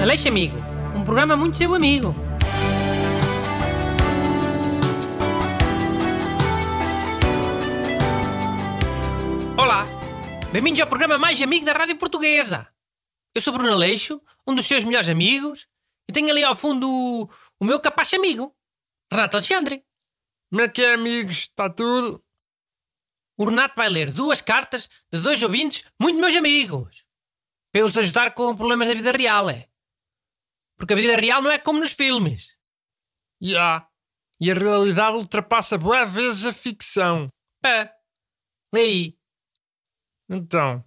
[0.00, 0.56] Aleixo Amigo,
[0.94, 2.14] um programa muito seu amigo.
[9.58, 9.84] Olá,
[10.52, 12.68] bem-vindos ao programa mais amigo da Rádio Portuguesa.
[13.34, 15.66] Eu sou Bruno Aleixo, um dos seus melhores amigos,
[16.08, 17.28] e tenho ali ao fundo o,
[17.58, 18.54] o meu capaz amigo,
[19.10, 19.82] Renato Alexandre.
[20.50, 21.38] Como é que é, amigos?
[21.38, 22.22] Está tudo?
[23.38, 27.02] O Renato vai ler duas cartas de dois ouvintes muito meus amigos.
[27.72, 29.68] Para os ajudar com problemas da vida real, é.
[30.76, 32.56] Porque a vida real não é como nos filmes.
[33.42, 33.50] Ya.
[33.50, 33.88] Yeah.
[34.38, 37.30] E a realidade ultrapassa boa vezes a ficção.
[37.64, 37.90] É.
[38.72, 39.18] Lê aí.
[40.28, 40.84] Então,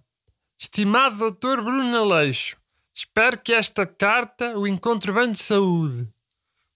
[0.58, 1.62] estimado Dr.
[1.62, 2.56] Bruno Aleixo,
[2.94, 6.08] espero que esta carta o encontre bem de saúde.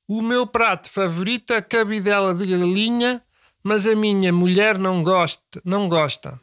[0.09, 3.23] O meu prato favorito é a cabidela de galinha,
[3.63, 6.41] mas a minha mulher não gosta, não gosta.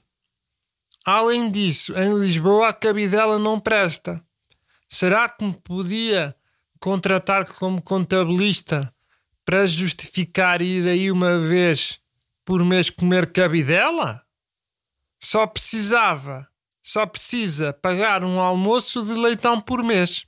[1.04, 4.24] Além disso, em Lisboa a cabidela não presta.
[4.88, 6.36] Será que me podia
[6.82, 8.94] contratar como contabilista
[9.46, 12.02] para justificar ir aí uma vez
[12.44, 14.26] por mês comer cabidela?
[15.20, 16.50] Só precisava,
[16.82, 20.26] só precisa pagar um almoço de leitão por mês.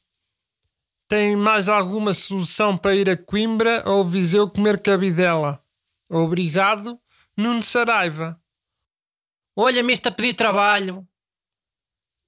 [1.07, 5.61] Tem mais alguma solução para ir a Coimbra ou Viseu comer cabidela?
[6.07, 6.99] Obrigado,
[7.35, 8.39] Nuno Saraiva.
[9.55, 11.07] Olha-me este a pedir trabalho.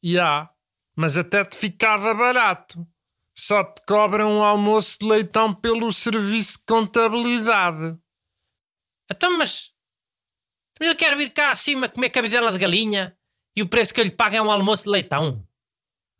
[0.03, 0.51] Já, yeah,
[0.95, 2.85] mas até te ficava barato.
[3.37, 7.97] Só te cobram um almoço de leitão pelo serviço de contabilidade.
[9.11, 9.73] Então, mas.
[10.79, 13.17] Ele quer vir cá acima comer cabidela de galinha
[13.55, 15.45] e o preço que eu lhe pago é um almoço de leitão.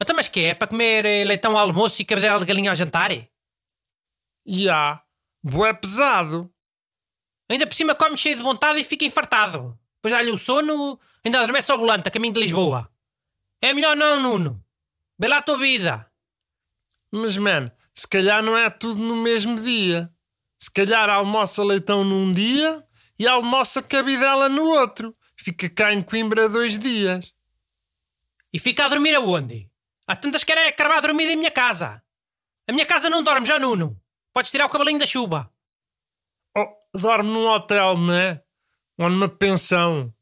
[0.02, 0.54] Então, mas que é?
[0.54, 3.12] Para comer eh, leitão ao almoço e cabidela de galinha ao jantar?
[3.12, 3.28] Já.
[4.48, 5.04] Yeah.
[5.44, 6.52] Boé pesado.
[7.50, 9.78] Ainda por cima come cheio de vontade e fica infartado.
[9.98, 12.90] Depois dá-lhe o sono, ainda adormece ao volante a caminho de Lisboa.
[13.62, 14.64] É melhor não, Nuno.
[15.18, 16.10] Vê lá a tua vida.
[17.16, 20.12] Mas, man, se calhar não é tudo no mesmo dia.
[20.60, 22.84] Se calhar almoça leitão num dia
[23.18, 25.16] e almoça cabidela no outro.
[25.38, 27.34] Fica cá em Coimbra dois dias.
[28.52, 29.72] E fica a dormir aonde?
[30.06, 32.04] Há tantas que era acabar dormir em minha casa.
[32.68, 33.98] A minha casa não dorme já, Nuno.
[34.34, 35.50] Podes tirar o cabelinho da chuva.
[36.58, 38.44] Oh, dorme num hotel, não é?
[38.98, 40.14] Ou numa pensão.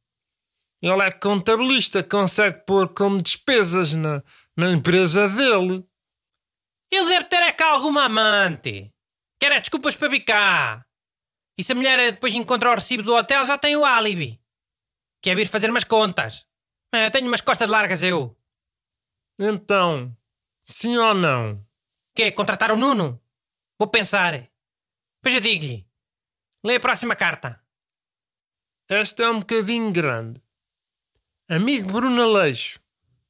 [0.80, 4.22] Ele é contabilista, consegue pôr como despesas na,
[4.56, 5.84] na empresa dele.
[6.96, 8.94] Ele deve ter é cá alguma amante.
[9.40, 10.88] Quer é desculpas para bicar.
[11.58, 14.40] E se a mulher depois encontrar o recibo do hotel, já tem o álibi.
[15.20, 16.46] Quer vir fazer umas contas.
[16.94, 18.38] É, tenho umas costas largas eu.
[19.40, 20.16] Então,
[20.66, 21.66] sim ou não?
[22.16, 23.20] Quer contratar o Nuno?
[23.80, 24.34] Vou pensar.
[24.34, 25.88] Depois eu digo-lhe.
[26.64, 27.60] Lê a próxima carta.
[28.88, 30.40] Esta é um bocadinho grande.
[31.50, 32.80] Amigo Bruno Aleixo,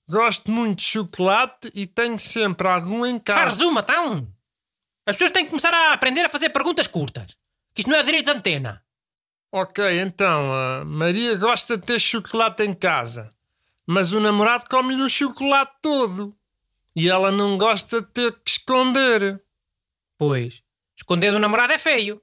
[0.08, 3.40] gosto muito de chocolate e tenho sempre algum em casa.
[3.40, 4.28] Faz uma, então.
[5.06, 7.38] As pessoas têm que começar a aprender a fazer perguntas curtas.
[7.74, 8.84] Que isto não é direito de antena.
[9.52, 13.32] Ok, então, a Maria gosta de ter chocolate em casa,
[13.86, 16.36] mas o namorado come-lhe o chocolate todo.
[16.96, 19.44] E ela não gosta de ter que esconder.
[20.18, 20.64] Pois,
[20.96, 22.22] esconder do namorado é feio.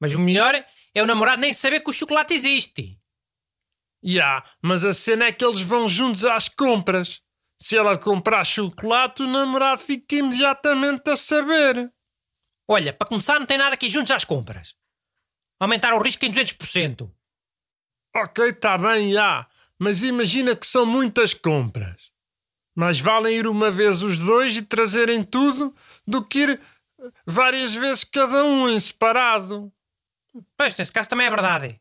[0.00, 0.54] Mas o melhor
[0.94, 2.98] é o namorado nem saber que o chocolate existe.
[4.04, 7.22] Ya, mas a cena é que eles vão juntos às compras.
[7.60, 11.90] Se ela comprar chocolate, o namorado fica imediatamente a saber.
[12.68, 14.74] Olha, para começar, não tem nada aqui juntos às compras.
[15.58, 17.10] Aumentar o risco em 200%.
[18.14, 19.46] Ok, está bem, já.
[19.78, 22.10] Mas imagina que são muitas compras.
[22.74, 25.74] Mais valem ir uma vez os dois e trazerem tudo
[26.06, 26.60] do que ir
[27.24, 29.72] várias vezes cada um em separado.
[30.56, 31.80] Pois, nesse caso também é verdade.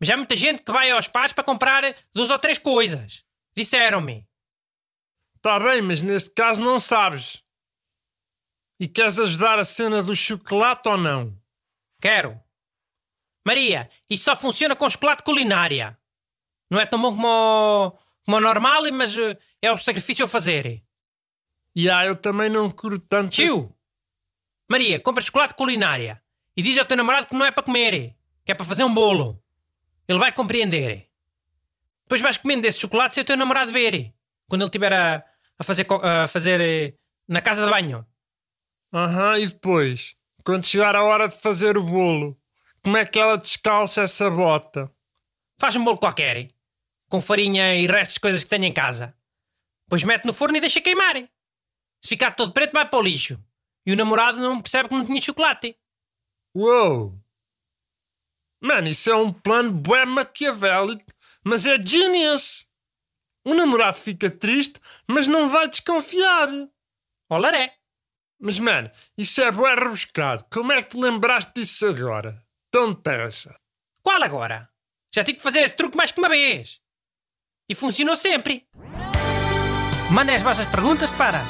[0.00, 1.82] Mas há muita gente que vai aos pais para comprar
[2.14, 3.24] duas ou três coisas.
[3.54, 4.26] Disseram-me.
[5.36, 7.42] Está bem, mas neste caso não sabes.
[8.78, 11.36] E queres ajudar a cena do chocolate ou não?
[12.00, 12.40] Quero.
[13.44, 15.98] Maria, isso só funciona com chocolate culinária.
[16.70, 17.90] Não é tão bom como o,
[18.24, 20.84] como o normal, mas eh, é o sacrifício a fazer.
[21.74, 23.30] E ah, eu também não curto tanto.
[23.30, 23.74] Tio!
[24.68, 26.22] Maria, compra chocolate culinária
[26.56, 28.92] e diz ao teu namorado que não é para comer, que é para fazer um
[28.92, 29.42] bolo.
[30.08, 31.06] Ele vai compreender.
[32.04, 34.14] Depois vais comendo esse chocolate sem o teu namorado ver.
[34.48, 35.24] Quando ele estiver a,
[35.58, 36.94] a, fazer, a fazer eh,
[37.28, 38.06] na casa de banho.
[38.92, 40.16] Aham, uhum, e depois?
[40.42, 42.40] Quando chegar a hora de fazer o bolo,
[42.82, 44.90] como é que ela descalça essa bota?
[45.58, 46.48] Faz um bolo qualquer,
[47.08, 49.14] com farinha e restos de coisas que tenha em casa.
[49.84, 51.16] Depois mete no forno e deixa queimar.
[52.00, 53.38] Se ficar todo preto, vai para o lixo.
[53.84, 55.76] E o namorado não percebe que não tinha chocolate.
[56.54, 57.18] Uou!
[58.60, 61.04] Mano, isso é um plano bué maquiavélico,
[61.44, 62.66] mas é genius!
[63.44, 66.48] O namorado fica triste, mas não vai desconfiar.
[67.30, 67.74] Olaré.
[68.40, 70.44] Mas, mano, isso é bué rebuscado.
[70.50, 72.44] Como é que te lembraste disso agora?
[72.70, 73.58] Tão depressa.
[74.02, 74.68] Qual agora?
[75.14, 76.80] Já tive que fazer esse truque mais que uma vez.
[77.68, 78.66] E funcionou sempre.
[80.10, 81.42] Mandem as vossas perguntas para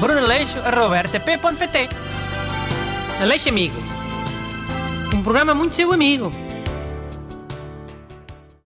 [0.00, 1.88] brunaleixo.rtp.pt
[3.22, 3.76] Aleixo Amigo.
[5.14, 6.43] Um programa muito seu amigo.